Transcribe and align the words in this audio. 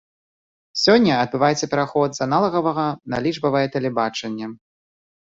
Сёння 0.83 1.17
адбываецца 1.25 1.67
пераход 1.73 2.09
з 2.17 2.23
аналагавага 2.27 2.85
на 3.15 3.19
лічбавае 3.27 3.61
тэлебачанне. 3.77 4.49